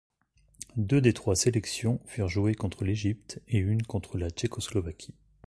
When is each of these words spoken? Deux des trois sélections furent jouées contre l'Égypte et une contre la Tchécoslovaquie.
Deux 0.77 0.99
des 0.99 1.13
trois 1.13 1.35
sélections 1.35 1.99
furent 2.07 2.27
jouées 2.27 2.55
contre 2.55 2.85
l'Égypte 2.85 3.39
et 3.47 3.59
une 3.59 3.83
contre 3.83 4.17
la 4.17 4.31
Tchécoslovaquie. 4.31 5.13